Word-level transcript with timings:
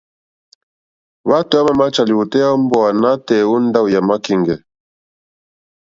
Hwátò 1.25 1.55
hwámà 1.63 1.73
máchá 1.79 2.01
lìwòtéyá 2.09 2.47
ó 2.55 2.59
mbówà 2.61 2.89
nǎtɛ̀ɛ̀ 3.01 3.49
ó 3.53 3.55
ndáwò 3.65 3.87
yàmá 3.93 4.15
kíŋgɛ̀. 4.25 4.57